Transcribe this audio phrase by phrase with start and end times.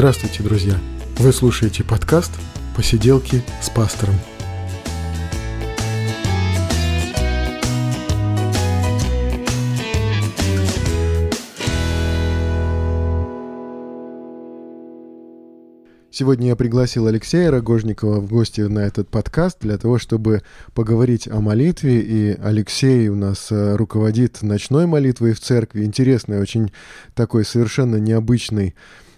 [0.00, 0.78] Здравствуйте, друзья!
[1.18, 2.32] Вы слушаете подкаст
[2.74, 4.14] «Посиделки с пастором».
[16.10, 20.40] Сегодня я пригласил Алексея Рогожникова в гости на этот подкаст для того, чтобы
[20.72, 22.00] поговорить о молитве.
[22.00, 25.84] И Алексей у нас э, руководит ночной молитвой в церкви.
[25.84, 26.72] Интересный, очень
[27.14, 28.74] такой совершенно необычный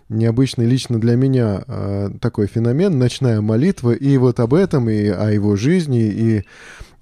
[0.09, 5.30] необычный лично для меня э, такой феномен, ночная молитва, и вот об этом, и о
[5.30, 6.45] его жизни, и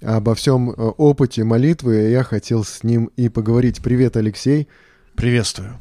[0.01, 3.81] обо всем э, опыте молитвы я хотел с ним и поговорить.
[3.81, 4.67] Привет, Алексей.
[5.15, 5.77] Приветствую.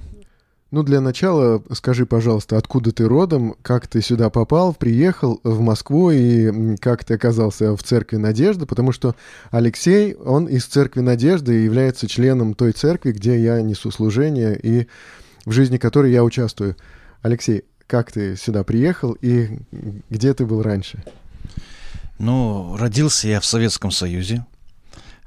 [0.70, 6.12] Ну, для начала скажи, пожалуйста, откуда ты родом, как ты сюда попал, приехал в Москву
[6.12, 9.16] и как ты оказался в Церкви Надежды, потому что
[9.50, 14.86] Алексей, он из Церкви Надежды и является членом той церкви, где я несу служение и
[15.44, 16.76] в жизни которой я участвую.
[17.22, 19.58] Алексей, как ты сюда приехал и
[20.08, 21.02] где ты был раньше?
[22.18, 24.46] Ну, родился я в Советском Союзе.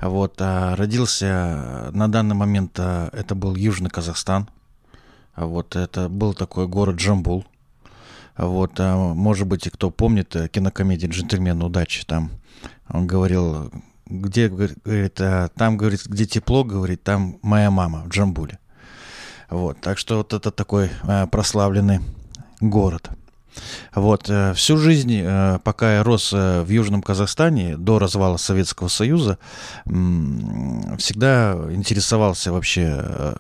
[0.02, 4.50] Вот, а родился на данный момент, а, это был Южный Казахстан.
[5.36, 7.46] Вот, это был такой город Джамбул.
[8.38, 12.32] Вот, а, может быть, кто помнит э, кинокомедию «Джентльмен удачи», там
[12.90, 13.72] он говорил,
[14.06, 18.60] где, говорит, а, там, говорит, где тепло, говорит, там моя мама в Джамбуле.
[19.54, 22.00] Вот, так что вот это такой э, прославленный
[22.60, 23.12] город.
[23.94, 28.88] Вот, э, всю жизнь, э, пока я рос э, в Южном Казахстане, до развала Советского
[28.88, 29.38] Союза,
[29.86, 33.36] всегда интересовался вообще э,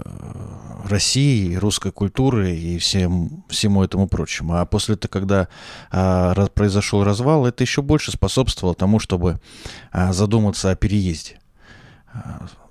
[0.85, 4.57] Россией, русской культурой и всем, всему этому прочему.
[4.57, 5.47] А после того, когда
[5.91, 9.39] э, произошел развал, это еще больше способствовало тому, чтобы
[9.91, 11.39] э, задуматься о переезде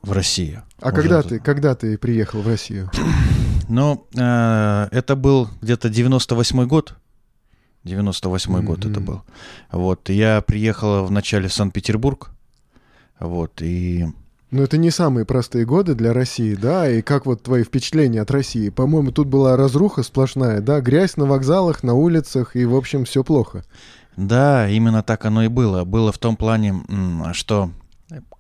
[0.02, 0.62] в Россию.
[0.80, 2.90] А когда ты, когда ты приехал в Россию?
[3.72, 6.94] Ну, э, это был где-то 98 год.
[7.84, 8.62] 98 mm-hmm.
[8.62, 9.22] год это был.
[9.70, 12.32] Вот, я приехал в начале в Санкт-Петербург.
[13.18, 14.08] Вот, и...
[14.50, 16.86] Ну, это не самые простые годы для России, да?
[16.86, 18.68] И как вот твои впечатления от России?
[18.68, 20.82] По-моему, тут была разруха сплошная, да?
[20.82, 23.64] Грязь на вокзалах, на улицах, и, в общем, все плохо.
[24.18, 25.84] Да, именно так оно и было.
[25.84, 26.74] Было в том плане,
[27.32, 27.70] что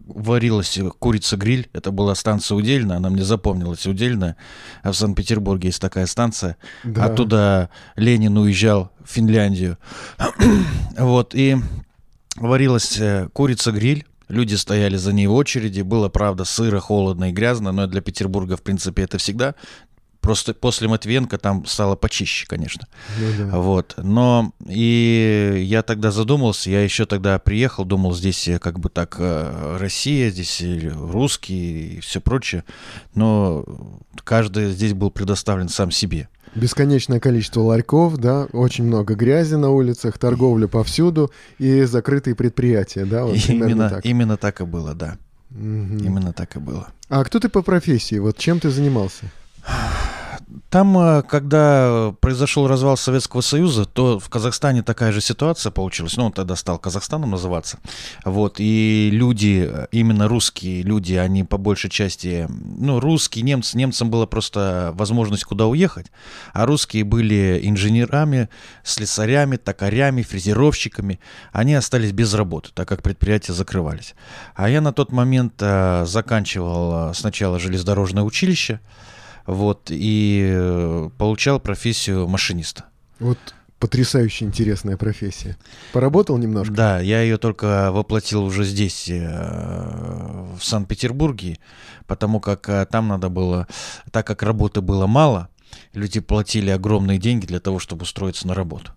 [0.00, 1.68] варилась курица-гриль.
[1.72, 4.36] Это была станция Удельная, она мне запомнилась, Удельная.
[4.82, 6.56] А в Санкт-Петербурге есть такая станция.
[6.84, 7.04] Да.
[7.04, 9.78] Оттуда Ленин уезжал в Финляндию.
[10.98, 11.56] вот, и
[12.36, 14.06] варилась э, курица-гриль.
[14.28, 15.82] Люди стояли за ней в очереди.
[15.82, 19.54] Было, правда, сыро, холодно и грязно, но для Петербурга, в принципе, это всегда
[20.22, 22.86] Просто после Матвенко там стало почище, конечно.
[23.18, 23.58] Ну, да.
[23.58, 23.94] Вот.
[23.98, 29.78] Но и я тогда задумался, я еще тогда приехал, думал, здесь как бы так э,
[29.80, 30.62] Россия, здесь
[30.94, 32.62] русские и все прочее.
[33.16, 33.64] Но
[34.22, 36.28] каждый здесь был предоставлен сам себе.
[36.54, 43.24] Бесконечное количество ларьков, да, очень много грязи на улицах, торговля повсюду и закрытые предприятия, да,
[43.24, 44.06] вот именно так.
[44.06, 45.16] Именно так и было, да.
[45.50, 45.58] Угу.
[46.04, 46.90] Именно так и было.
[47.08, 48.18] А кто ты по профессии?
[48.20, 49.24] Вот чем ты занимался?
[50.70, 56.16] Там, э, когда произошел развал Советского Союза, то в Казахстане такая же ситуация получилась.
[56.16, 57.78] Ну, он тогда стал Казахстаном называться.
[58.24, 58.56] Вот.
[58.58, 64.26] И люди, э, именно русские люди, они по большей части, ну, русские, немцы, немцам была
[64.26, 66.06] просто возможность куда уехать.
[66.52, 68.48] А русские были инженерами,
[68.82, 71.20] слесарями, токарями, фрезеровщиками.
[71.52, 74.14] Они остались без работы, так как предприятия закрывались.
[74.54, 78.80] А я на тот момент э, заканчивал сначала железнодорожное училище,
[79.46, 82.84] вот, и э, получал профессию машиниста.
[83.18, 83.38] Вот
[83.82, 85.56] потрясающе интересная профессия.
[85.92, 86.72] Поработал немножко?
[86.72, 91.58] Да, я ее только воплотил уже здесь, э, в Санкт-Петербурге,
[92.06, 93.66] потому как э, там надо было,
[94.12, 95.48] так как работы было мало,
[95.94, 98.92] люди платили огромные деньги для того, чтобы устроиться на работу.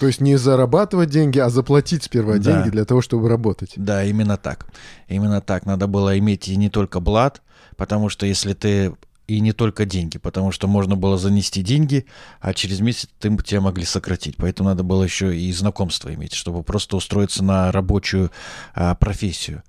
[0.00, 2.38] То есть не зарабатывать деньги, а заплатить сперва да.
[2.40, 3.74] деньги для того, чтобы работать.
[3.76, 4.66] Да, именно так.
[5.06, 5.66] Именно так.
[5.66, 7.42] Надо было иметь и не только блат,
[7.76, 12.06] потому что если ты и не только деньги, потому что можно было занести деньги,
[12.40, 14.36] а через месяц ты, тебя могли сократить.
[14.36, 18.30] Поэтому надо было еще и знакомство иметь, чтобы просто устроиться на рабочую
[18.74, 19.62] а, профессию.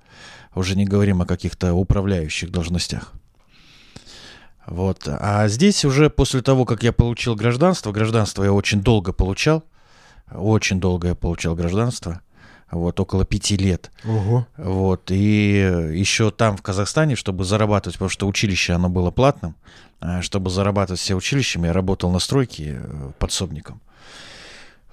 [0.53, 3.13] Уже не говорим о каких-то управляющих должностях.
[4.67, 5.07] Вот.
[5.07, 9.63] А здесь уже после того, как я получил гражданство, гражданство я очень долго получал,
[10.31, 12.21] очень долго я получал гражданство,
[12.71, 13.91] вот около пяти лет.
[14.03, 14.47] Ого.
[14.57, 19.55] Вот, и еще там, в Казахстане, чтобы зарабатывать, потому что училище, оно было платным,
[19.99, 23.81] а, чтобы зарабатывать все училищами, я работал на стройке э, подсобником.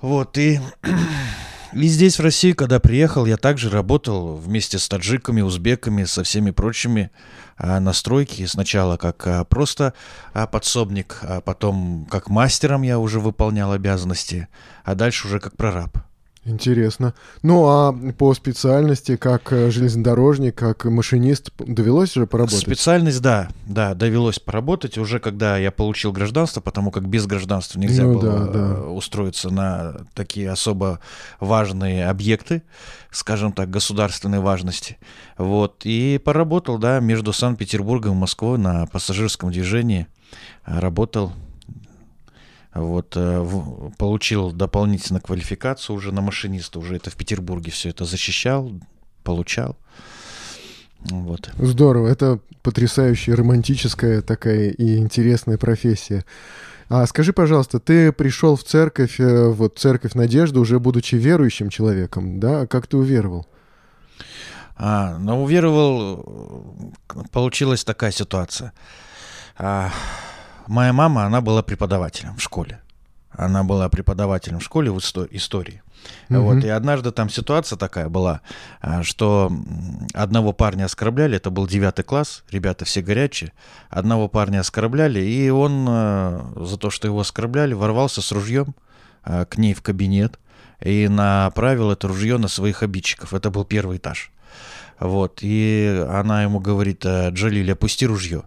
[0.00, 0.60] Вот, и,
[1.72, 6.52] и здесь, в России, когда приехал, я также работал вместе с таджиками, узбеками, со всеми
[6.52, 7.10] прочими.
[7.56, 8.46] а, на стройке.
[8.46, 9.94] Сначала как а, просто
[10.32, 14.48] подсобник, а потом как мастером я уже выполнял обязанности,
[14.84, 15.98] а дальше уже как прораб.
[16.46, 17.14] Интересно.
[17.42, 22.60] Ну, а по специальности, как э, железнодорожник, как машинист, довелось же поработать?
[22.60, 28.02] Специальность, да, да, довелось поработать уже, когда я получил гражданство, потому как без гражданства нельзя
[28.02, 28.58] ну, было да, да.
[28.58, 31.00] Э, устроиться на такие особо
[31.40, 32.62] важные объекты,
[33.10, 34.98] скажем так, государственной важности.
[35.38, 40.08] Вот, и поработал, да, между Санкт-Петербургом и Москвой на пассажирском движении.
[40.66, 41.32] Работал
[42.74, 43.46] вот, э,
[43.98, 48.72] получил дополнительно квалификацию уже на машиниста, уже это в Петербурге все это защищал,
[49.22, 49.76] получал.
[51.10, 51.50] Вот.
[51.58, 56.24] Здорово, это потрясающая романтическая такая и интересная профессия.
[56.88, 62.40] А скажи, пожалуйста, ты пришел в церковь, э, вот церковь Надежды, уже будучи верующим человеком,
[62.40, 62.66] да?
[62.66, 63.46] Как ты уверовал?
[64.76, 68.72] А, ну, уверовал, э, получилась такая ситуация.
[69.56, 69.92] А,
[70.66, 72.80] Моя мама, она была преподавателем в школе.
[73.30, 75.82] Она была преподавателем в школе в истории.
[76.30, 76.40] Угу.
[76.40, 78.40] Вот, и однажды там ситуация такая была,
[78.80, 79.50] а, что
[80.12, 83.52] одного парня оскорбляли, это был девятый класс, ребята все горячие,
[83.88, 88.74] одного парня оскорбляли, и он а, за то, что его оскорбляли, ворвался с ружьем
[89.22, 90.38] а, к ней в кабинет
[90.80, 93.32] и направил это ружье на своих обидчиков.
[93.32, 94.30] Это был первый этаж.
[95.00, 98.44] Вот, и она ему говорит, Джалиль, опусти ружье.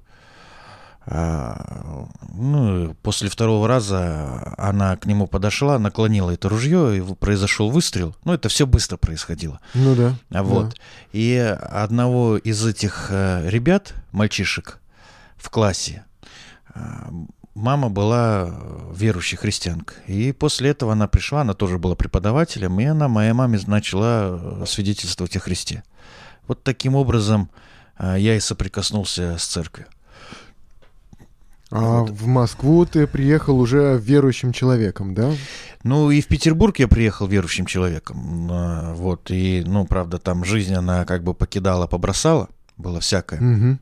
[1.09, 8.13] А, ну, после второго раза она к нему подошла, наклонила это ружье, и произошел выстрел.
[8.25, 9.61] Ну, это все быстро происходило.
[9.73, 10.15] Ну да.
[10.31, 10.69] А вот.
[10.69, 10.75] Да.
[11.13, 14.79] И одного из этих э, ребят, мальчишек
[15.37, 16.03] в классе,
[16.75, 16.79] э,
[17.55, 18.53] мама была
[18.93, 19.93] верующей христианка.
[20.07, 25.37] И после этого она пришла, она тоже была преподавателем, и она моей маме начала свидетельствовать
[25.37, 25.83] о Христе.
[26.49, 27.49] Вот таким образом
[27.97, 29.87] э, я и соприкоснулся с церковью.
[31.69, 32.11] А вот.
[32.11, 35.33] в Москву ты приехал уже верующим человеком, да?
[35.83, 38.47] Ну и в Петербург я приехал верующим человеком.
[38.49, 43.39] А, вот, и, ну, правда, там жизнь, она как бы покидала, побросала, было всякое.
[43.41, 43.77] Угу.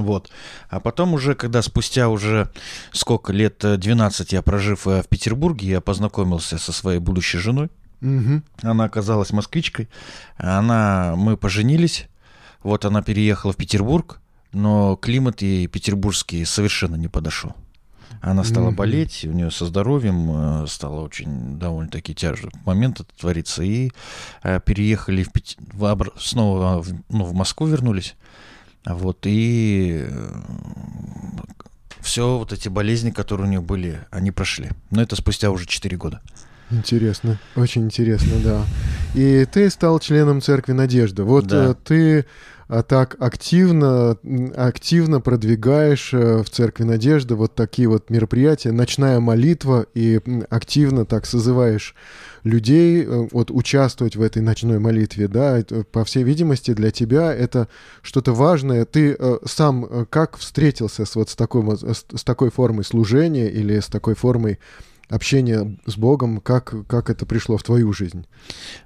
[0.00, 0.30] Вот.
[0.68, 2.50] А потом уже, когда спустя уже
[2.92, 7.68] сколько лет, 12 я прожив э, в Петербурге, я познакомился со своей будущей женой.
[8.00, 8.42] Угу.
[8.62, 9.88] Она оказалась москвичкой.
[10.36, 12.06] Она, мы поженились.
[12.62, 14.20] Вот она переехала в Петербург
[14.54, 17.54] но климат ей петербургский совершенно не подошел.
[18.20, 18.74] Она стала mm-hmm.
[18.74, 23.62] болеть, у нее со здоровьем э, стало очень довольно-таки тяжелый момент это творится.
[23.62, 23.90] И
[24.42, 25.56] э, переехали в Пет...
[25.58, 28.14] в, снова в, ну, в Москву вернулись.
[28.86, 30.40] Вот, и э,
[32.00, 34.70] все вот эти болезни, которые у нее были, они прошли.
[34.90, 36.22] Но это спустя уже 4 года.
[36.70, 38.64] Интересно, очень интересно, да.
[39.14, 41.22] И ты стал членом Церкви Надежды.
[41.22, 41.74] Вот да.
[41.74, 42.24] ты
[42.82, 44.16] так активно,
[44.56, 51.26] активно продвигаешь э, в Церкви Надежды вот такие вот мероприятия, ночная молитва, и активно так
[51.26, 51.94] созываешь
[52.42, 55.62] людей э, вот участвовать в этой ночной молитве, да,
[55.92, 57.68] по всей видимости для тебя это
[58.02, 58.86] что-то важное.
[58.86, 63.86] Ты э, сам как встретился с вот с такой, с такой формой служения или с
[63.86, 64.58] такой формой
[65.10, 68.26] общения с Богом, как, как это пришло в твою жизнь?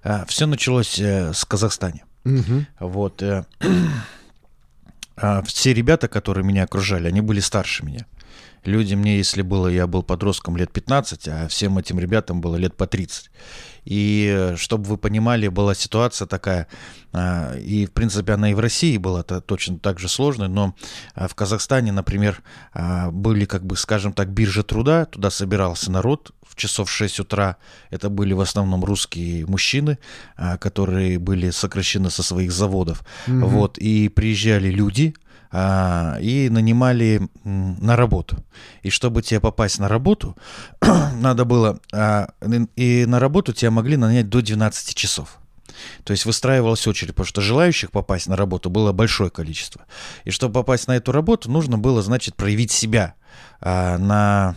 [0.03, 2.01] А, Все началось с Казахстана.
[2.25, 2.67] Угу.
[2.81, 3.23] Вот.
[3.23, 3.45] Э,
[5.17, 8.07] а все ребята, которые меня окружали, они были старше меня.
[8.65, 12.77] Люди мне, если было, я был подростком лет 15, а всем этим ребятам было лет
[12.77, 13.31] по 30.
[13.89, 16.67] И э, чтобы вы понимали, была ситуация такая,
[17.13, 20.75] а, и в принципе она и в России была -то точно так же сложной, но
[21.15, 22.43] а, в Казахстане, например,
[22.75, 27.57] а, были, как бы, скажем так, биржи труда, туда собирался народ, в часов 6 утра
[27.91, 29.99] это были в основном русские мужчины,
[30.61, 33.45] которые были сокращены со своих заводов, mm-hmm.
[33.45, 35.15] вот, и приезжали люди,
[35.51, 38.37] а, и нанимали на работу.
[38.83, 40.37] И чтобы тебе попасть на работу,
[41.15, 41.81] надо было...
[41.93, 42.31] А,
[42.77, 45.39] и на работу тебя могли нанять до 12 часов.
[46.05, 49.85] То есть выстраивалась очередь, потому что желающих попасть на работу было большое количество.
[50.25, 53.15] И чтобы попасть на эту работу, нужно было, значит, проявить себя
[53.61, 54.57] а, на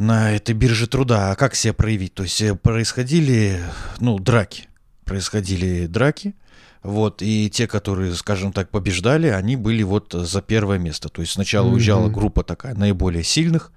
[0.00, 1.30] на этой бирже труда.
[1.30, 2.14] А как себя проявить?
[2.14, 3.60] То есть э, происходили,
[3.98, 4.68] ну, драки.
[5.04, 6.34] Происходили драки,
[6.82, 11.08] вот, и те, которые, скажем так, побеждали, они были вот за первое место.
[11.08, 11.74] То есть сначала mm-hmm.
[11.74, 13.72] уезжала группа такая наиболее сильных,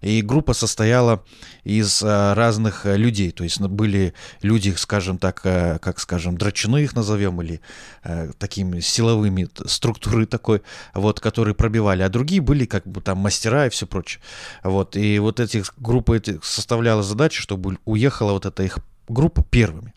[0.00, 1.24] и группа состояла
[1.64, 3.30] из а, разных а, людей.
[3.30, 7.60] То есть были люди, скажем так, а, как скажем, драчуны их назовем, или
[8.02, 10.62] а, такими силовыми структуры такой,
[10.94, 12.02] вот, которые пробивали.
[12.02, 14.22] А другие были как бы там мастера и все прочее.
[14.62, 19.94] Вот, и вот этих группы этих составляла задача, чтобы уехала вот эта их группа первыми.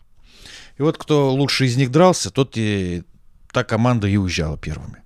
[0.82, 3.04] И вот кто лучше из них дрался, тот и
[3.52, 5.04] та команда и уезжала первыми.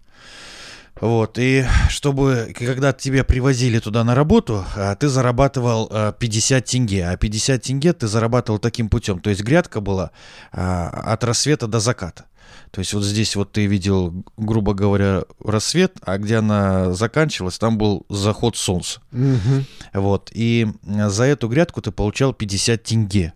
[0.99, 7.18] Вот, и чтобы, когда тебя привозили туда на работу, а, ты зарабатывал 50 тенге, а
[7.18, 10.12] 50 тенге ты зарабатывал таким путем, то есть грядка была
[10.50, 12.25] от рассвета до заката.
[12.71, 17.76] То есть вот здесь вот ты видел, грубо говоря, рассвет, а где она заканчивалась, там
[17.76, 19.02] был заход солнца.
[19.11, 19.66] Мгм.
[19.92, 23.35] Вот, и за эту грядку ты получал 50 тенге.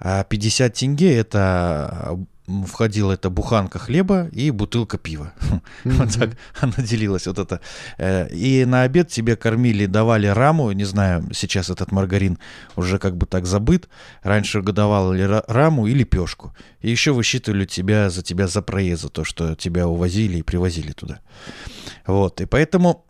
[0.00, 2.16] А 50 тенге это
[2.48, 5.32] м, входила эта буханка хлеба и бутылка пива.
[5.84, 6.30] Вот так
[6.60, 7.60] она делилась вот это.
[7.98, 12.38] Э, И на обед тебе кормили, давали раму, не знаю, сейчас этот маргарин
[12.76, 13.88] уже как бы так забыт.
[14.22, 14.62] Раньше
[15.22, 16.52] ра- раму и лепешку.
[16.80, 20.92] И еще высчитывали тебя за тебя за проезд, за то, что тебя увозили и привозили
[20.92, 21.20] туда.
[22.06, 23.04] Вот, и поэтому,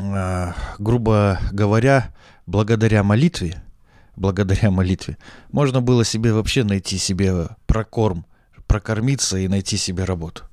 [0.00, 2.12] а, грубо говоря,
[2.46, 3.62] благодаря молитве,
[4.16, 5.18] благодаря молитве,
[5.52, 8.26] можно было себе вообще найти себе прокорм,
[8.66, 10.44] прокормиться и найти себе работу.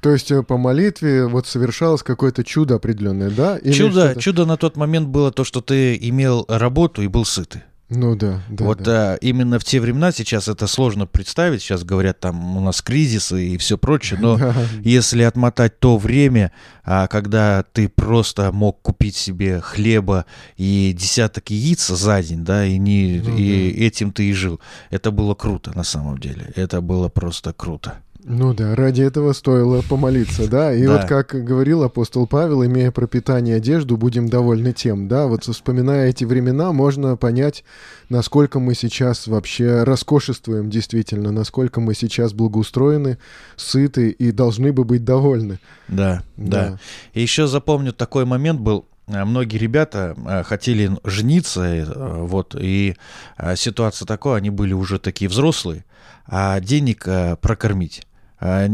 [0.00, 3.56] То есть э, по молитве вот совершалось какое-то чудо определенное, да?
[3.56, 7.62] Или чудо, чудо на тот момент было то, что ты имел работу и был сытый.
[7.94, 8.64] Ну да, да.
[8.64, 9.12] вот да.
[9.12, 11.62] а, именно в те времена сейчас это сложно представить.
[11.62, 14.54] Сейчас говорят, там у нас кризисы и все прочее, но Да.
[14.82, 16.52] если отмотать то время,
[16.84, 20.24] а, когда ты просто мог купить себе хлеба
[20.56, 25.10] и десяток яиц за день, да, и, не, Ну и этим ты и жил, это
[25.10, 26.50] было круто на самом деле.
[26.56, 27.98] Это было просто круто.
[28.24, 30.72] Ну да, ради этого стоило помолиться, да.
[30.72, 30.92] И Да.
[30.98, 35.26] вот как говорил апостол Павел, имея пропитание и одежду, будем довольны тем, да.
[35.26, 37.64] Вот вспоминая эти времена, можно понять,
[38.08, 43.18] насколько мы сейчас вообще роскошествуем действительно, насколько мы сейчас благоустроены,
[43.56, 45.58] сыты и должны бы быть довольны.
[45.88, 46.70] Да, да.
[46.70, 46.78] Да.
[47.14, 48.86] И еще запомню, такой момент был.
[49.08, 51.84] А, Многие ребята а, хотели жениться, э,
[52.22, 52.94] вот, и
[53.36, 55.84] а, ситуация такая, они были уже такие взрослые,
[56.26, 57.04] а денег
[57.40, 58.06] прокормить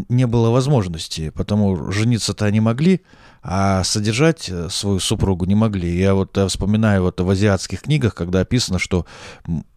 [0.09, 3.03] не было возможности, потому жениться-то они могли,
[3.43, 5.97] а содержать э, свою супругу не могли.
[5.97, 9.07] Я вот э, вспоминаю вот в азиатских книгах, когда описано, что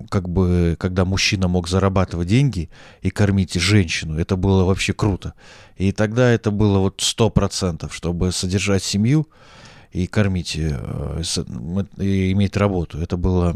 [0.10, 2.70] как бы, когда мужчина мог зарабатывать деньги
[3.02, 5.34] и кормить женщину, это было вообще круто.
[5.78, 9.28] И тогда это было вот сто процентов, чтобы содержать семью
[9.92, 11.22] и кормить, э,
[11.98, 12.98] и иметь работу.
[12.98, 13.56] Это было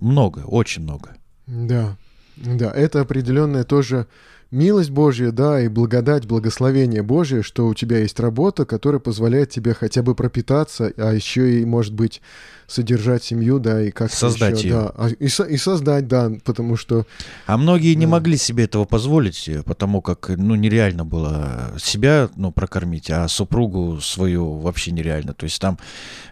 [0.00, 1.16] много, очень много.
[1.46, 1.96] Да,
[2.36, 4.06] да, это определенная тоже
[4.50, 9.74] милость Божья, да, и благодать, благословение Божье, что у тебя есть работа, которая позволяет тебе
[9.74, 12.20] хотя бы пропитаться, а еще и, может быть,
[12.66, 14.74] содержать семью, да, и как Создать её.
[14.74, 17.04] да, а, и, со- и создать, да, потому что,
[17.46, 18.12] А многие не Да.
[18.12, 24.00] могли себе этого позволить, э, потому как, ну, нереально было себя, ну, прокормить, а супругу
[24.00, 25.34] свою вообще нереально.
[25.34, 25.78] То есть там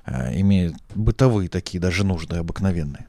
[0.06, 3.06] э, имеют бытовые такие даже нужды обыкновенные.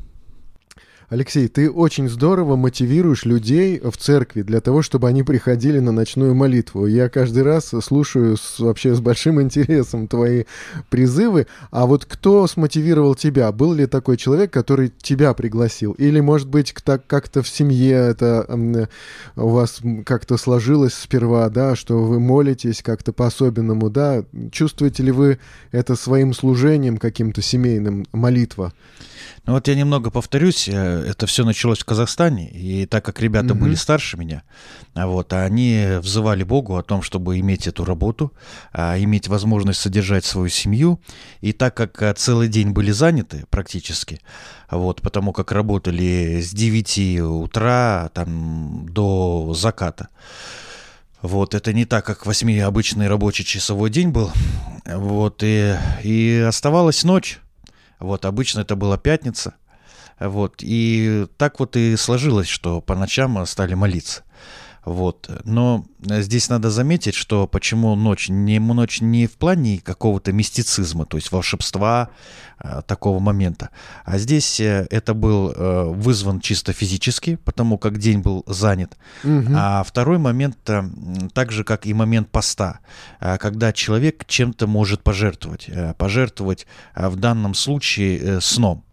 [1.09, 6.35] Алексей, ты очень здорово мотивируешь людей в церкви для того, чтобы они приходили на ночную
[6.35, 6.85] молитву.
[6.85, 10.43] Я каждый раз слушаю с- вообще с большим интересом твои
[10.91, 11.47] призывы.
[11.71, 13.51] А вот кто смотивировал тебя?
[13.51, 15.93] Был ли такой человек, который тебя пригласил?
[15.93, 18.45] Или, может быть, как-то в семье это
[19.35, 24.25] у вас как-то сложилось сперва, да, что вы молитесь как-то по-особенному, да?
[24.51, 25.39] Чувствуете ли вы
[25.71, 28.73] это своим служением каким-то семейным, молитва?
[29.45, 33.53] Ну вот я немного повторюсь, э, это все началось в Казахстане, и так как ребята
[33.53, 33.63] Мгм.
[33.63, 34.43] были старше меня,
[34.93, 38.33] а вот, они взывали Богу о том, чтобы иметь эту работу,
[38.71, 40.99] а, иметь возможность содержать свою семью,
[41.41, 44.21] и так как а, целый день были заняты практически,
[44.69, 50.09] вот, потому как работали с 9 утра там, до заката,
[51.21, 54.31] вот, это не так, как 8 обычный рабочий часовой день был.
[54.85, 57.39] Вот, и, и оставалась ночь.
[57.99, 59.55] Вот, обычно это была пятница.
[60.19, 64.23] Вот, и так вот и сложилось, что по ночам стали молиться.
[64.85, 65.29] Вот.
[65.43, 68.29] Но э, здесь надо заметить, что почему ночь?
[68.29, 72.09] Не ночь не в плане какого-то мистицизма, то есть волшебства
[72.63, 73.69] э, такого момента.
[74.05, 78.97] А здесь э, это был э, вызван чисто физически, потому как день был занят.
[79.23, 79.53] Мгм.
[79.55, 80.83] А второй момент, э,
[81.33, 82.79] так же как и момент поста,
[83.19, 85.65] когда человек чем-то может пожертвовать.
[85.67, 88.83] Э, Пожертвовать в данном случае э, сном.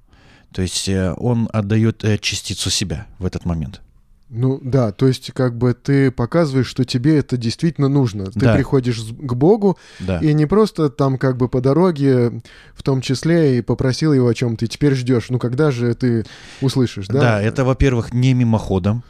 [0.53, 3.83] То есть он отдает частицу себя в этот момент.
[4.29, 8.27] Ну да, то есть как бы ты показываешь, что тебе это действительно нужно.
[8.27, 8.55] Ты Да.
[8.55, 10.19] приходишь к Богу Да.
[10.19, 12.41] и не просто там как бы по дороге,
[12.75, 15.27] в том числе и попросил его о чем ты теперь ждешь.
[15.31, 16.25] Ну когда же ты
[16.61, 17.21] услышишь, да?
[17.21, 19.05] Да, это, во-первых, не мимоходом.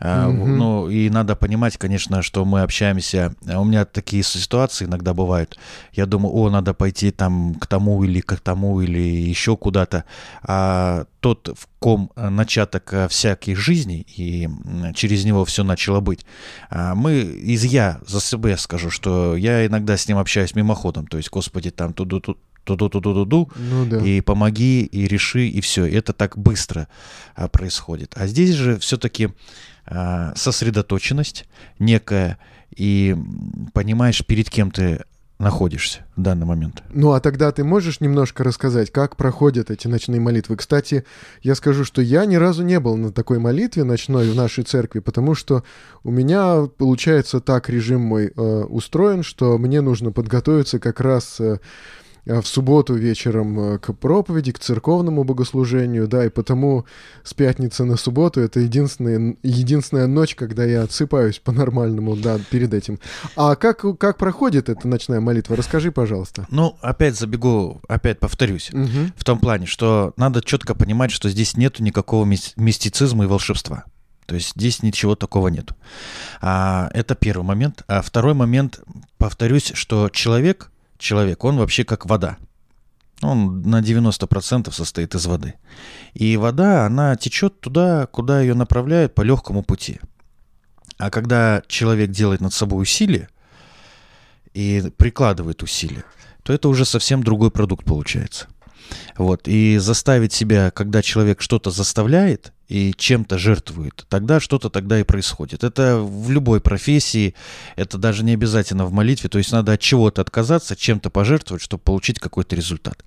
[0.00, 0.46] Mm-hmm.
[0.46, 3.34] Ну, и надо понимать, конечно, что мы общаемся.
[3.46, 5.58] А у меня такие ситуации иногда бывают.
[5.92, 10.04] Я думаю, о, надо пойти там к тому или к тому, или еще куда-то.
[10.42, 14.48] А тот, в ком начаток э, всяких жизней, и
[14.94, 16.26] через него все начало быть.
[16.68, 21.06] А мы, из я за себя скажу, что я иногда с ним общаюсь мимоходом.
[21.06, 23.98] То есть, господи, там туду-туду ту-ду-ту-ду-ду, ну, да.
[23.98, 25.84] и помоги, и реши, и все.
[25.84, 26.88] Это так быстро
[27.50, 28.14] происходит.
[28.16, 29.30] А здесь же все-таки
[30.34, 31.46] сосредоточенность
[31.78, 32.38] некая,
[32.74, 33.16] и
[33.74, 35.02] понимаешь, перед кем ты
[35.42, 36.82] находишься в данный момент.
[36.90, 40.56] Ну а тогда ты можешь немножко рассказать, как проходят эти ночные молитвы?
[40.56, 41.04] Кстати,
[41.42, 45.00] я скажу, что я ни разу не был на такой молитве ночной в нашей церкви,
[45.00, 45.64] потому что
[46.04, 51.40] у меня, получается, так режим мой э, устроен, что мне нужно подготовиться как раз...
[51.40, 51.58] Э, Э,
[52.24, 56.84] в субботу вечером э, к проповеди, к церковному богослужению, да, и потому
[57.24, 63.00] с пятницы на субботу это единственная, единственная ночь, когда я отсыпаюсь по-нормальному, да, перед этим.
[63.36, 65.56] А как, как проходит эта ночная молитва?
[65.56, 66.46] Расскажи, пожалуйста.
[66.50, 69.12] Ну, опять забегу, опять повторюсь, угу.
[69.16, 73.84] в том плане, что надо четко понимать, что здесь нету никакого мистицизма и волшебства.
[74.26, 75.74] То есть здесь ничего такого нету.
[76.40, 77.82] А, это первый момент.
[77.88, 78.80] А второй момент,
[79.18, 80.71] повторюсь, что человек
[81.02, 82.38] человек, он вообще как вода.
[83.20, 85.54] Он на 90% состоит из воды.
[86.14, 90.00] И вода, она течет туда, куда ее направляют по легкому пути.
[90.98, 93.28] А когда человек делает над собой усилие
[94.54, 96.04] и прикладывает усилия,
[96.42, 98.48] то это уже совсем другой продукт получается.
[99.16, 99.46] Вот.
[99.46, 105.62] И заставить себя, когда человек что-то заставляет и чем-то жертвует, тогда что-то тогда и происходит.
[105.62, 107.34] Это в любой профессии,
[107.76, 111.82] это даже не обязательно в молитве, то есть надо от чего-то отказаться, чем-то пожертвовать, чтобы
[111.82, 113.04] получить какой-то результат.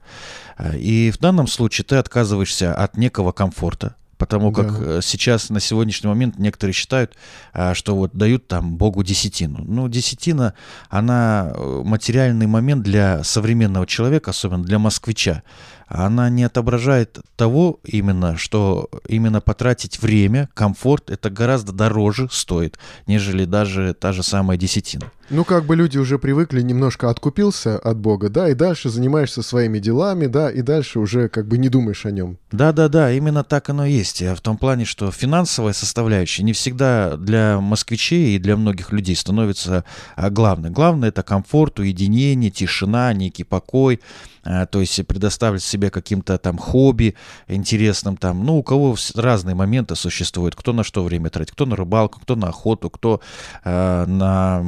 [0.76, 4.98] И в данном случае ты отказываешься от некого комфорта, Потому как да.
[4.98, 7.18] Э, сейчас, на сегодняшний момент, некоторые считают,
[7.52, 9.62] а, что вот дают там Богу десятину.
[9.68, 10.54] Ну, десятина,
[10.90, 15.44] она э, материальный момент для современного человека, особенно для москвича
[15.88, 23.46] она не отображает того именно, что именно потратить время, комфорт, это гораздо дороже стоит, нежели
[23.46, 25.12] даже та же самая десятина.
[25.32, 29.80] Ну, как бы люди уже привыкли, немножко откупился от Бога, да, и дальше занимаешься своими
[29.80, 32.38] делами, да, и дальше уже как бы не думаешь о нем.
[32.52, 34.22] Да-да-да, именно так оно и есть.
[34.22, 39.84] В том плане, что финансовая составляющая не всегда для москвичей и для многих людей становится
[40.16, 40.70] а, главной.
[40.70, 44.02] Главное— это комфорт, уединение, тишина, некий покой,
[44.46, 47.16] а, то есть предоставить себе каким-то там хобби
[47.48, 51.76] интересным там, ну, у кого разные моменты существуют, кто на что время тратит, кто на
[51.76, 53.22] рыбалку, кто на охоту, кто
[53.64, 54.62] э, на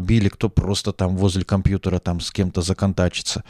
[0.00, 3.44] автомобиле, кто просто там возле компьютера там с кем-то законтачится.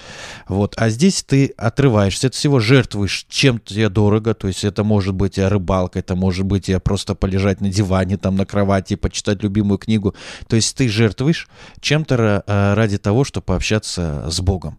[0.49, 5.15] Вот, а здесь ты отрываешься от всего, жертвуешь чем-то тебе дорого, то есть это может
[5.15, 10.15] быть рыбалка, это может быть просто полежать на диване, там на кровати, почитать любимую книгу,
[10.49, 11.49] то есть ты жертвуешь
[11.81, 14.79] чем-то э, ради того, чтобы пообщаться с Богом.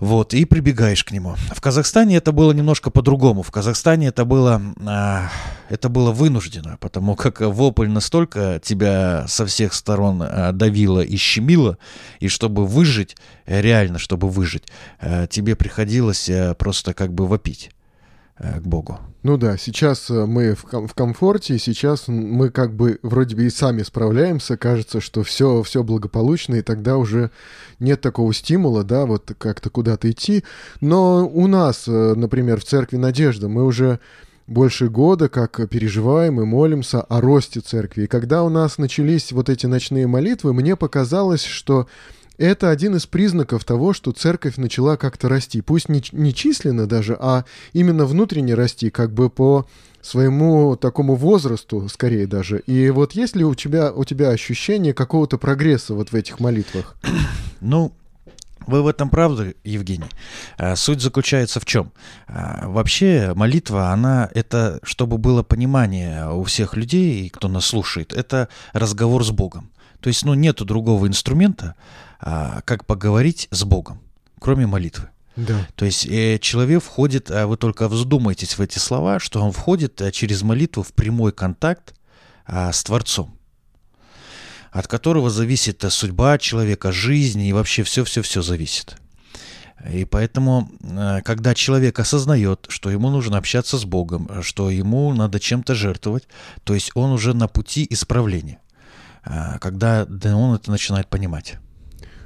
[0.00, 1.36] Вот, и прибегаешь к нему.
[1.54, 3.42] В Казахстане это было немножко по-другому.
[3.42, 5.28] В Казахстане это было, э,
[5.68, 11.76] это было вынуждено, потому как вопль настолько тебя со всех сторон э, давило и щемило,
[12.18, 14.64] и чтобы выжить, реально, чтобы выжить,
[15.00, 17.70] э, тебе приходилось э, просто как бы вопить.
[18.42, 18.98] Э, к Богу.
[19.22, 23.44] Ну да, сейчас э, мы в, ком- в комфорте, сейчас мы как бы вроде бы
[23.44, 27.30] и сами справляемся, кажется, что все, все благополучно, и тогда уже
[27.80, 30.42] нет такого стимула, да, вот как-то куда-то идти.
[30.80, 34.00] Но у нас, э, например, в Церкви Надежда мы уже
[34.46, 38.04] больше года как переживаем и молимся о росте церкви.
[38.04, 41.88] И когда у нас начались вот эти ночные молитвы, мне показалось, что
[42.40, 45.60] это один из признаков того, что церковь начала как-то расти.
[45.60, 49.66] Пусть не, не численно даже, а именно внутренне расти, как бы по
[50.00, 52.60] своему такому возрасту, скорее даже.
[52.60, 56.96] И вот есть ли у тебя, у тебя ощущение какого-то прогресса вот в этих молитвах?
[57.62, 57.92] Ну,
[58.66, 60.08] вы в этом правы, Евгений.
[60.56, 61.92] А, суть заключается в чем?
[62.26, 68.48] А, вообще молитва, она это, чтобы было понимание у всех людей, кто нас слушает, это
[68.72, 69.69] разговор с Богом.
[70.00, 71.74] То есть, ну, нету другого инструмента,
[72.20, 74.00] а, как поговорить с Богом,
[74.38, 75.08] кроме молитвы.
[75.36, 75.66] Да.
[75.74, 80.00] То есть э, человек входит, а вы только вздумайтесь в эти слова, что он входит
[80.00, 81.94] э, через молитву в прямой контакт
[82.44, 83.38] а, с Творцом,
[84.72, 88.96] от которого зависит э, судьба человека, жизнь и вообще все-все-все зависит.
[89.88, 95.40] И поэтому, э, когда человек осознает, что ему нужно общаться с Богом, что ему надо
[95.40, 96.24] чем-то жертвовать,
[96.64, 98.58] то есть он уже на пути исправления,
[99.22, 101.58] когда он это начинает понимать.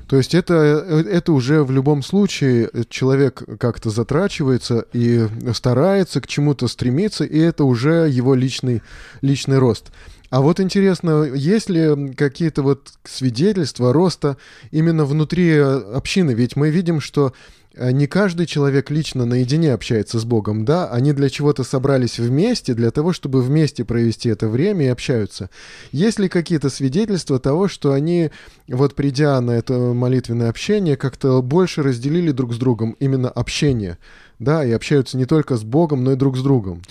[0.07, 6.69] То есть это, это уже в любом случае человек как-то затрачивается и старается к чему-то
[6.69, 8.83] стремиться, и это уже его личный,
[9.23, 9.93] личный рост.
[10.35, 14.37] А вот интересно, есть ли какие-то вот свидетельства роста
[14.73, 16.33] именно внутри общины?
[16.33, 17.33] Ведь мы видим, что
[17.77, 22.75] Э, не каждый человек лично наедине общается с Богом, да, они для чего-то собрались вместе,
[22.75, 25.51] для того, чтобы вместе провести это время и общаются.
[25.91, 28.31] Есть ли какие-то свидетельства того, что они,
[28.69, 33.99] вот придя на это молитвенное общение, как-то больше разделили друг с другом именно общение,
[34.39, 36.83] да, и общаются не только с Богом, но и друг с другом?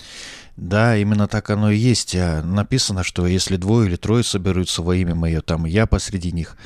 [0.56, 2.14] Да, именно так оно и есть.
[2.14, 6.56] А написано, что если двое или трое соберутся во имя мое, там я посреди них.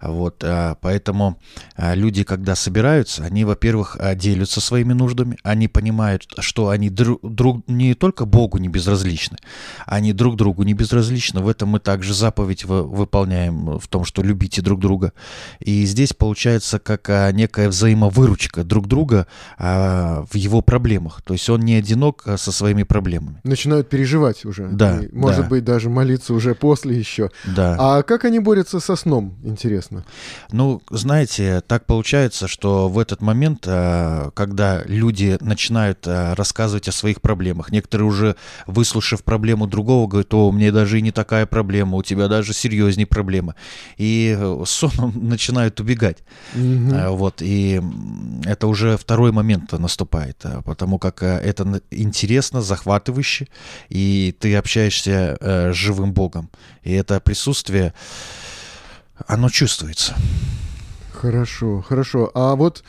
[0.00, 1.38] Вот, а, поэтому
[1.76, 7.20] а, люди, когда собираются, они, во-первых, а, делятся своими нуждами, они понимают, что они друг,
[7.22, 9.38] друг не только Богу не безразличны,
[9.86, 11.40] они друг другу не безразличны.
[11.40, 15.12] В этом мы также заповедь выполняем в том, что любите друг друга.
[15.58, 19.26] И здесь получается как некая взаимовыручка друг друга
[19.58, 21.22] в его проблемах.
[21.22, 23.40] То есть он не одинок со своими проблемами.
[23.44, 24.68] Начинают переживать уже.
[24.68, 25.00] Да.
[25.00, 25.48] И, может да.
[25.48, 27.30] быть, даже молиться уже после еще.
[27.44, 27.76] Да.
[27.78, 29.87] А как они борются со сном, интересно?
[29.88, 30.04] Интересно.
[30.52, 36.92] Ну, знаете, так получается, что в этот момент, э, когда люди начинают э, рассказывать о
[36.92, 41.96] своих проблемах, некоторые уже, выслушав проблему другого, говорят, о, мне даже и не такая проблема,
[41.96, 43.54] у тебя даже серьезнее проблема.
[43.96, 46.18] И э, сон начинают убегать.
[46.54, 47.16] Угу.
[47.16, 47.80] Вот, и
[48.44, 53.48] это уже второй момент наступает, потому как это интересно, захватывающе,
[53.88, 56.50] и ты общаешься с живым Богом.
[56.82, 57.92] И это присутствие
[59.26, 60.14] оно чувствуется.
[61.12, 62.30] Хорошо, хорошо.
[62.34, 62.84] А вот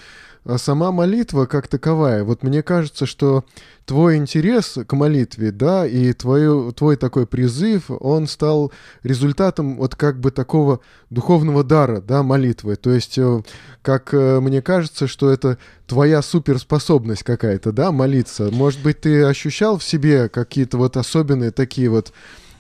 [0.46, 3.44] а сама молитва как таковая, вот мне кажется, что
[3.86, 8.72] твой интерес к молитве, да, и твой, твой такой призыв, он стал
[9.04, 12.78] результатом вот как бы такого духовного дара, да, молитвы.
[12.78, 13.44] То есть, э,
[13.82, 18.50] как э, мне кажется, что это твоя суперспособность какая-то, да, молиться.
[18.52, 22.14] Может быть, ты ощущал в себе какие-то вот особенные такие вот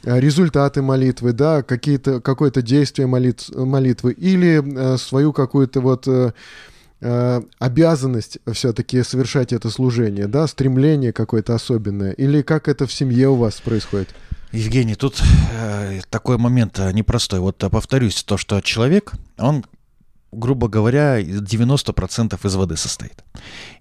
[0.03, 6.31] результаты молитвы, да, какие-то, какое-то действие молит, молитвы, или э, свою какую-то вот э,
[7.01, 13.29] э, обязанность все-таки совершать это служение, да, стремление какое-то особенное, или как это в семье
[13.29, 14.09] у вас происходит?
[14.51, 15.21] Евгений, тут
[15.53, 17.39] э, такой момент э, непростой.
[17.39, 19.63] Вот повторюсь, то, что человек, он
[20.31, 23.23] грубо говоря, 90% из воды состоит.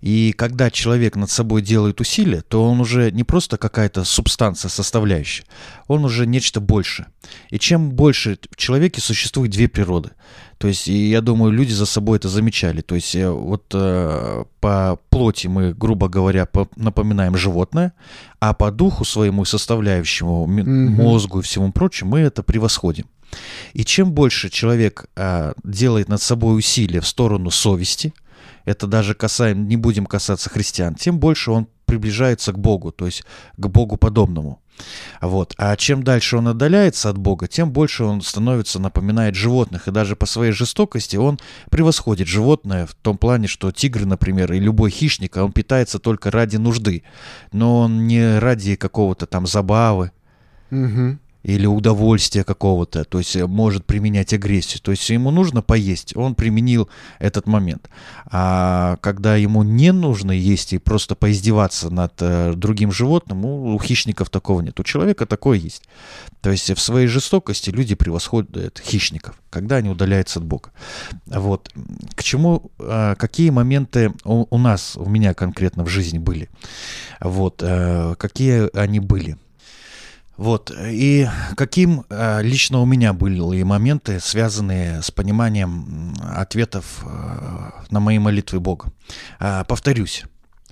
[0.00, 5.44] И когда человек над собой делает усилия, то он уже не просто какая-то субстанция составляющая,
[5.86, 7.06] он уже нечто больше.
[7.50, 10.10] И чем больше в человеке существует две природы.
[10.58, 12.80] То есть, и я думаю, люди за собой это замечали.
[12.80, 17.92] То есть, э, вот э, по плоти мы, грубо говоря, по, напоминаем животное,
[18.40, 20.64] а по духу своему составляющему, mm-hmm.
[21.02, 23.06] мозгу и всему прочему, мы это превосходим.
[23.72, 28.14] И чем больше человек а, делает над собой усилия в сторону совести,
[28.64, 33.24] это даже касаем, не будем касаться христиан, тем больше он приближается к Богу, то есть
[33.56, 34.60] к Богу подобному.
[35.20, 35.54] Вот.
[35.58, 39.88] А чем дальше он отдаляется от Бога, тем больше он становится, напоминает животных.
[39.88, 41.38] И даже по своей жестокости он
[41.70, 46.56] превосходит животное в том плане, что тигр, например, и любой хищник, он питается только ради
[46.56, 47.02] нужды.
[47.52, 50.12] Но он не ради какого-то там забавы.
[50.70, 54.80] Угу или удовольствия какого-то, то есть э, может применять агрессию.
[54.82, 56.88] То есть ему нужно поесть, он применил
[57.20, 57.88] этот момент.
[58.26, 64.30] А когда ему не нужно есть и просто поиздеваться над э, другим животным, у, хищников
[64.30, 64.78] такого нет.
[64.80, 65.84] У человека такое есть.
[66.40, 70.72] То есть в своей жестокости люди превосходят хищников, когда они удаляются от Бога.
[71.26, 71.70] Вот.
[72.14, 76.48] К чему, э, какие моменты у, нас, у меня конкретно в жизни были?
[77.20, 77.62] Вот.
[78.18, 79.36] Какие они были?
[80.38, 80.70] Вот.
[80.70, 88.20] И каким э, лично у меня были моменты, связанные с пониманием ответов э, на мои
[88.20, 88.92] молитвы Бога.
[89.40, 90.24] Э, повторюсь,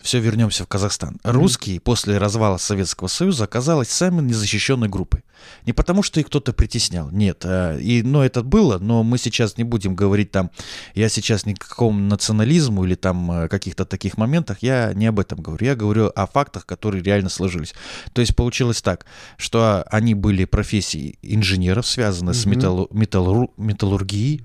[0.06, 1.18] все вернемся в Казахстан.
[1.24, 5.22] Русские после развала Советского Союза оказались самой незащищенной группой.
[5.66, 7.42] Не потому, что их кто-то притеснял, нет.
[7.44, 10.50] А, и, но это было, но мы сейчас не будем говорить там,
[10.94, 15.18] я сейчас ни к какому национализму или там э, каких-то таких моментах, я не об
[15.18, 15.66] этом говорю.
[15.66, 17.74] Я говорю о фактах, которые реально сложились.
[18.12, 22.34] То есть получилось так, что они были профессии инженеров, связаны mm-hmm.
[22.34, 24.44] с металлу, металлур, металлургией,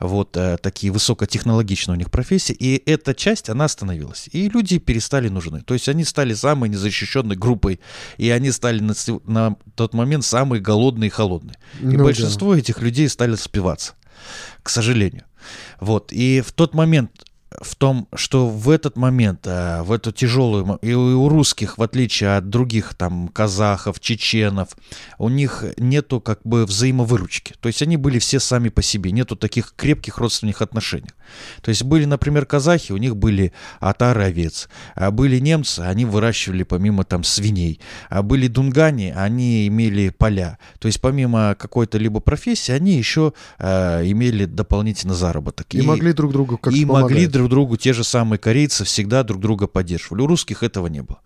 [0.00, 4.28] вот э, такие высокотехнологичные у них профессии, и эта часть, она остановилась.
[4.32, 4.97] И люди перестали
[5.28, 5.62] нужны.
[5.62, 7.80] То есть они стали самой незащищенной группой,
[8.16, 11.56] и они стали на, на тот момент самые голодные и холодные.
[11.80, 12.60] И ну, большинство да.
[12.60, 13.94] этих людей стали спиваться,
[14.62, 15.24] к сожалению.
[15.80, 16.12] Вот.
[16.12, 20.92] И в тот момент в том, что в этот момент, э, в эту тяжелую, и
[20.92, 24.68] у русских, в отличие от других там казахов, чеченов,
[25.18, 27.54] у них нету как бы взаимовыручки.
[27.60, 31.10] То есть они были все сами по себе, нету таких крепких родственных отношений.
[31.62, 36.62] То есть были, например, казахи, у них были отары овец, а были немцы, они выращивали
[36.62, 37.80] помимо там свиней,
[38.10, 40.58] а были дунгане, они имели поля.
[40.78, 45.66] То есть помимо какой-то либо профессии, они еще э, имели дополнительный заработок.
[45.74, 49.22] И, и могли друг другу как И могли друг другу, те же самые корейцы всегда
[49.22, 50.22] друг друга поддерживали.
[50.22, 51.20] У русских этого не было.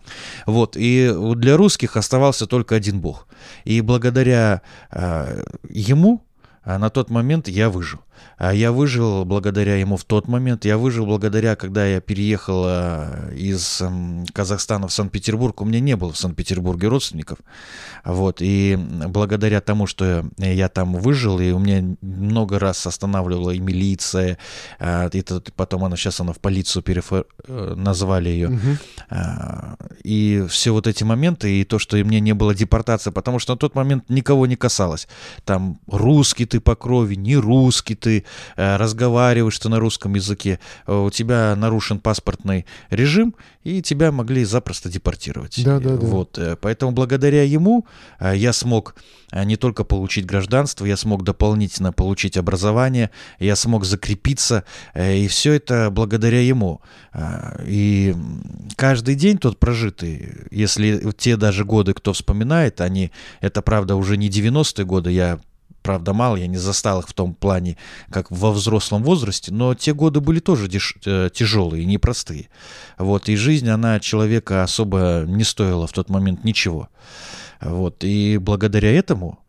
[0.46, 3.26] Вот, и для русских оставался только один бог.
[3.64, 6.22] И благодаря э, ему
[6.64, 8.00] э, на тот момент я выжил.
[8.38, 10.64] А я выжил благодаря ему в тот момент.
[10.64, 13.82] Я выжил благодаря, когда я переехал э, из
[14.32, 15.60] Казахстана в Санкт-Петербург.
[15.60, 17.38] У меня не было в Санкт-Петербурге родственников.
[18.04, 18.38] Вот.
[18.40, 18.76] И
[19.08, 24.38] благодаря тому, что я там выжил, и у меня много раз останавливала и милиция,
[24.78, 25.24] э, и
[25.56, 27.26] потом она сейчас она в полицию перефор...
[27.46, 28.48] Э, назвали ее.
[28.48, 28.76] Угу.
[30.04, 33.58] И все вот эти моменты, и то, что мне не было депортации, потому что на
[33.58, 35.08] тот момент никого не касалось.
[35.44, 38.24] Там русский ты по крови, не русский ты, ты
[38.56, 44.44] э, разговариваешь что на русском языке, э, у тебя нарушен паспортный режим, и тебя могли
[44.44, 45.62] запросто депортировать.
[45.64, 46.06] Да, да, да.
[46.06, 47.86] Вот, э, поэтому благодаря ему
[48.20, 48.94] я смог
[49.32, 55.90] не только получить гражданство, я смог дополнительно получить образование, я смог закрепиться, и все это
[55.90, 56.82] благодаря ему.
[57.64, 58.14] И
[58.76, 63.10] каждый день тот прожитый, если те даже годы, кто вспоминает, они,
[63.40, 65.40] это правда уже не 90-е годы, я
[65.82, 67.76] правда, мало, я не застал их в том плане,
[68.10, 72.48] как во взрослом возрасте, но те годы были тоже деш- э, тяжелые, непростые.
[72.98, 76.88] Вот, и жизнь, она человека особо не стоила в тот момент ничего.
[77.60, 79.41] Вот, и благодаря этому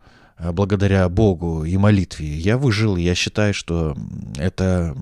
[0.51, 2.95] благодаря Богу и молитве я выжил.
[2.97, 3.95] Я считаю, что
[4.37, 4.95] это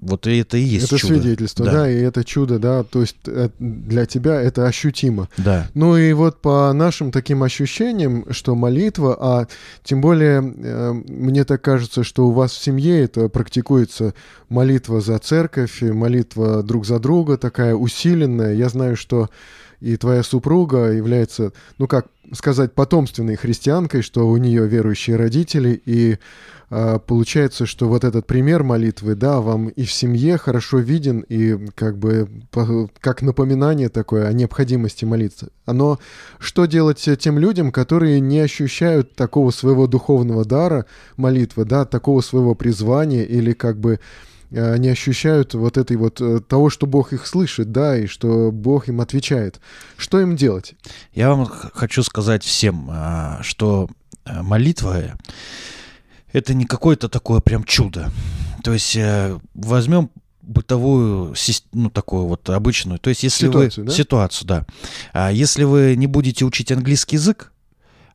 [0.00, 1.14] вот это и есть это чудо.
[1.14, 1.72] свидетельство, да.
[1.72, 5.28] да, и это чудо, да, то есть э, для тебя это ощутимо.
[5.36, 5.68] Да.
[5.74, 9.46] Ну и вот по нашим таким ощущениям, что молитва, а
[9.82, 14.14] тем более э, мне так кажется, что у вас в семье это практикуется
[14.48, 18.54] молитва за церковь, молитва друг за друга такая усиленная.
[18.54, 19.28] Я знаю, что
[19.80, 26.18] и твоя супруга является, ну как сказать, потомственной христианкой, что у нее верующие родители, и
[26.70, 31.68] э, получается, что вот этот пример молитвы, да, вам и в семье хорошо виден, и
[31.74, 35.48] как бы по, как напоминание такое о необходимости молиться.
[35.66, 35.98] Но
[36.38, 40.86] что делать тем людям, которые не ощущают такого своего духовного дара
[41.16, 44.00] молитвы, да, такого своего призвания или как бы
[44.50, 48.88] они ощущают вот этой вот э, того, что Бог их слышит, да, и что Бог
[48.88, 49.60] им отвечает.
[49.96, 50.74] Что им делать?
[51.12, 53.88] Я вам хочу сказать всем, а, что
[54.24, 55.18] э, молитва
[56.32, 58.10] это не какое-то такое прям чудо.
[58.62, 58.98] То есть
[59.54, 60.10] возьмем
[60.42, 61.34] бытовую,
[61.72, 62.98] ну, такую вот обычную.
[62.98, 63.90] То есть, если ситуацию, вы...
[63.90, 63.96] Да?
[63.96, 64.66] Ситуацию, да.
[65.12, 67.52] А если вы не будете учить английский язык,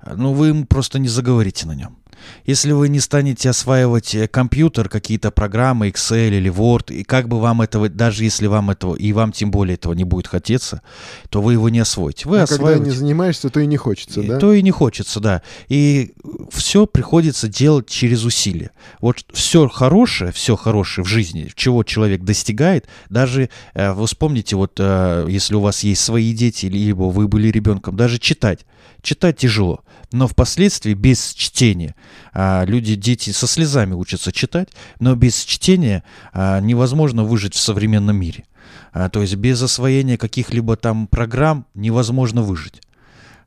[0.06, 1.98] ну, вы им просто не заговорите на нем.
[2.46, 7.40] Если вы не станете осваивать э, компьютер, какие-то программы, Excel или Word, и как бы
[7.40, 10.82] вам этого, даже если вам этого, и вам тем более этого не будет хотеться,
[11.30, 12.28] то вы его не освоите.
[12.28, 12.74] Вы а осваиваете...
[12.76, 14.38] когда не занимаешься, то и не хочется, и, да?
[14.40, 15.42] То и не хочется, да.
[15.70, 16.14] И
[16.52, 18.72] все приходится делать через усилия.
[19.00, 24.74] Вот все хорошее, все хорошее в жизни, чего человек достигает, даже э, вы вспомните, вот
[24.80, 28.66] э, если у вас есть свои дети, либо вы были ребенком, даже читать.
[29.04, 31.94] Читать тяжело, но впоследствии без чтения
[32.32, 34.70] а, люди, дети со слезами учатся читать,
[35.02, 38.46] но без чтения а, невозможно выжить в современном мире.
[38.94, 42.82] А, то есть без освоения каких-либо там программ невозможно выжить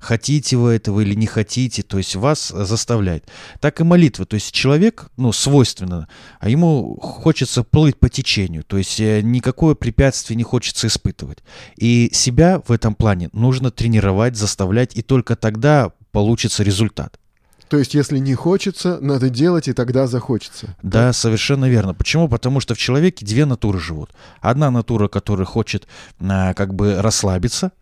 [0.07, 3.29] хотите вы этого или не хотите, то есть вас заставляет.
[3.61, 6.09] Так и молитва, то есть человек, ну, свойственно,
[6.41, 11.39] а ему хочется плыть по течению, то есть э, никакое препятствие не хочется испытывать.
[11.77, 17.19] И себя в этом плане нужно тренировать, заставлять, и только тогда получится результат.
[17.69, 20.77] То есть, если не хочется, надо делать, и тогда захочется.
[20.83, 21.17] Да, так?
[21.17, 21.95] совершенно верно.
[21.95, 22.29] Почему?
[22.29, 24.11] Потому что в человеке две натуры живут.
[24.41, 25.89] Одна натура, которая хочет
[26.21, 27.73] а, как бы расслабиться,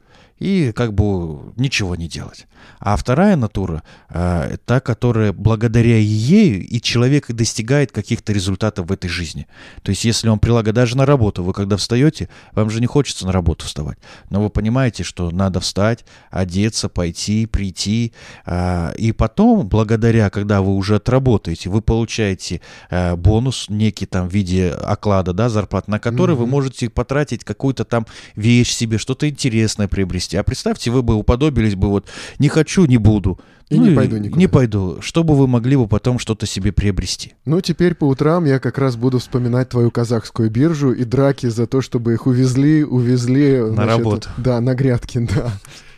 [0.44, 2.46] и как бы ничего не делать.
[2.78, 9.08] А вторая натура, э, та, которая благодаря ею и человек достигает каких-то результатов в этой
[9.08, 9.46] жизни.
[9.82, 13.24] То есть если он прилагает даже на работу, вы когда встаете, вам же не хочется
[13.24, 13.96] на работу вставать,
[14.28, 18.12] но вы понимаете, что надо встать, одеться, пойти, прийти,
[18.44, 24.34] э, и потом, благодаря, когда вы уже отработаете, вы получаете э, бонус некий там в
[24.34, 26.38] виде оклада, да, зарплаты, на который mm-hmm.
[26.38, 30.33] вы можете потратить какую-то там вещь себе, что-то интересное приобрести.
[30.36, 33.38] А представьте, вы бы уподобились бы вот «не хочу, не буду».
[33.70, 34.38] И ну не пойду никуда.
[34.38, 34.98] Не пойду.
[35.00, 37.32] Чтобы вы могли бы потом что-то себе приобрести.
[37.46, 41.66] Ну, теперь по утрам я как раз буду вспоминать твою казахскую биржу и драки за
[41.66, 43.60] то, чтобы их увезли, увезли...
[43.60, 44.28] На значит, работу.
[44.36, 45.52] Да, на грядки, да.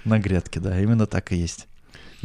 [0.04, 1.66] На грядке, да, именно так и есть.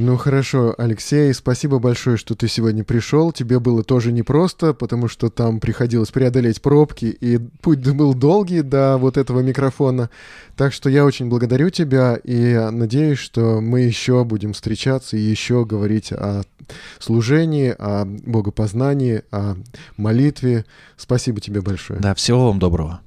[0.03, 3.31] Ну хорошо, Алексей, спасибо большое, что ты сегодня пришел.
[3.31, 8.97] Тебе было тоже непросто, потому что там приходилось преодолеть пробки, и путь был долгий до
[8.97, 10.09] вот этого микрофона.
[10.57, 15.65] Так что я очень благодарю тебя и надеюсь, что мы еще будем встречаться и еще
[15.65, 16.41] говорить о
[16.97, 19.55] служении, о богопознании, о
[19.97, 20.65] молитве.
[20.97, 21.99] Спасибо тебе большое.
[21.99, 23.01] Да, всего вам доброго.